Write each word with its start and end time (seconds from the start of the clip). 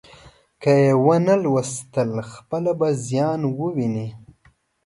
که 0.61 0.71
یې 0.83 0.91
ونه 1.05 1.35
ولوستل، 1.39 2.11
خپله 2.31 2.71
به 2.79 2.87
زیان 3.05 3.41
وویني. 3.59 4.07